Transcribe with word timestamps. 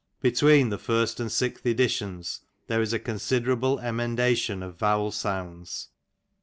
Between 0.19 0.69
the 0.69 0.79
first 0.79 1.19
and 1.19 1.31
sixth 1.31 1.63
editions 1.63 2.41
there 2.65 2.81
is 2.81 2.91
a 2.91 2.97
considerable 2.97 3.79
emendation 3.79 4.63
of 4.63 4.75
vowel 4.75 5.11
sounds. 5.11 5.89